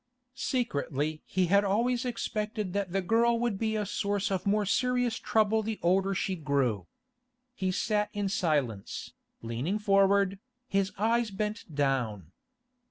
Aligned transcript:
Secretly 0.33 1.21
he 1.27 1.45
had 1.45 1.63
always 1.63 2.05
expected 2.05 2.73
that 2.73 2.91
the 2.91 3.03
girl 3.03 3.39
would 3.39 3.59
be 3.59 3.75
a 3.75 3.85
source 3.85 4.31
of 4.31 4.47
more 4.47 4.65
serious 4.65 5.17
trouble 5.19 5.61
the 5.61 5.79
older 5.83 6.15
she 6.15 6.35
grew. 6.35 6.87
He 7.53 7.71
sat 7.71 8.09
in 8.11 8.27
silence, 8.27 9.13
leaning 9.43 9.77
forward, 9.77 10.39
his 10.67 10.91
eyes 10.97 11.29
bent 11.29 11.75
down. 11.75 12.31